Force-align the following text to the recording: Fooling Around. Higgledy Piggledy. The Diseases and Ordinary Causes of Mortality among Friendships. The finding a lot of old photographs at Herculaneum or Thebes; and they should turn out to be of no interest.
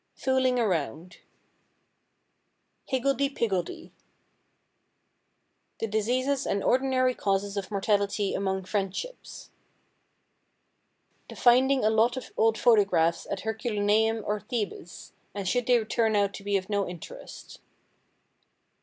Fooling 0.15 0.57
Around. 0.59 1.17
Higgledy 2.85 3.29
Piggledy. 3.29 3.93
The 5.79 5.85
Diseases 5.85 6.47
and 6.47 6.63
Ordinary 6.63 7.13
Causes 7.13 7.55
of 7.55 7.69
Mortality 7.69 8.33
among 8.33 8.65
Friendships. 8.65 9.51
The 11.29 11.35
finding 11.35 11.85
a 11.85 11.91
lot 11.91 12.17
of 12.17 12.31
old 12.35 12.57
photographs 12.57 13.27
at 13.29 13.41
Herculaneum 13.41 14.23
or 14.25 14.39
Thebes; 14.39 15.13
and 15.35 15.45
they 15.45 15.49
should 15.51 15.89
turn 15.91 16.15
out 16.15 16.33
to 16.33 16.43
be 16.43 16.57
of 16.57 16.67
no 16.67 16.89
interest. 16.89 17.59